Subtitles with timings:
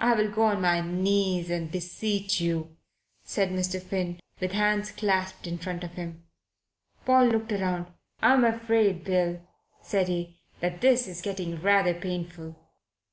[0.00, 2.76] I will go on my knees and beseech you,"
[3.22, 3.80] said Mr.
[3.80, 6.24] Finn, with hands clasped in front of him.
[7.04, 7.86] Paul looked round.
[8.20, 9.40] "I'm afraid, Bill,"
[9.80, 12.56] said he, "that this is getting rather painful."